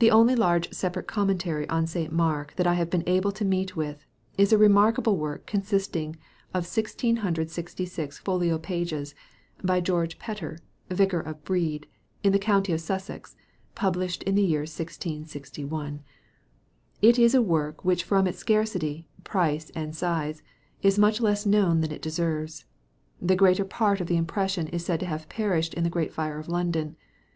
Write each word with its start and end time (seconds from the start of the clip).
The 0.00 0.10
only 0.10 0.34
large 0.34 0.72
separate 0.72 1.06
Commentary 1.06 1.68
on 1.68 1.86
St. 1.86 2.12
Mark, 2.12 2.54
that 2.56 2.66
I 2.66 2.74
have 2.74 2.90
been 2.90 3.04
able 3.08 3.30
to 3.30 3.44
meet 3.44 3.76
with, 3.76 4.04
is 4.36 4.52
a 4.52 4.58
remarkable 4.58 5.16
work 5.16 5.46
consist 5.46 5.94
ing 5.94 6.16
of 6.52 6.64
1666 6.66 8.18
folio 8.18 8.58
pages, 8.58 9.14
by 9.62 9.80
George 9.80 10.18
Fetter, 10.18 10.58
Vicar 10.90 11.20
of 11.20 11.44
Brede, 11.44 11.86
in 12.24 12.32
the 12.32 12.40
county 12.40 12.72
of 12.72 12.80
Sussex, 12.80 13.36
published 13.76 14.24
in 14.24 14.34
the 14.34 14.42
year 14.42 14.62
1661. 14.62 16.02
It 17.00 17.16
is 17.16 17.32
a 17.32 17.40
work 17.40 17.84
which 17.84 18.02
from 18.02 18.26
its 18.26 18.38
scarcity, 18.38 19.06
price, 19.22 19.70
and 19.70 19.94
size, 19.94 20.42
is 20.82 20.98
much 20.98 21.20
less 21.20 21.46
known 21.46 21.80
than 21.80 21.92
it 21.92 22.02
deserves. 22.02 22.64
The 23.22 23.36
greater 23.36 23.64
part 23.64 24.00
of 24.00 24.08
the 24.08 24.16
impression 24.16 24.66
is 24.66 24.84
said 24.84 24.98
to 24.98 25.06
have 25.06 25.28
perished 25.28 25.74
in 25.74 25.84
the 25.84 25.90
great 25.90 26.12
fire 26.12 26.40
of 26.40 26.48
London. 26.48 26.96